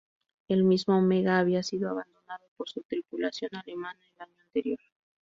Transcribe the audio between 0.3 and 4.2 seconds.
El mismo "Omega" había sido abandonado por su tripulación alemana el